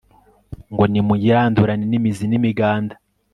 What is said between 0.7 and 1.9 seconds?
ngo nimuyirandurane